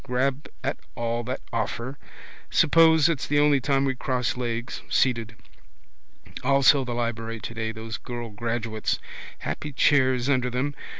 [0.03, 1.99] Grab at all that offer.
[2.49, 5.35] Suppose it's the only time we cross legs, seated.
[6.43, 8.97] Also the library today: those girl graduates.
[9.37, 10.73] Happy chairs under them.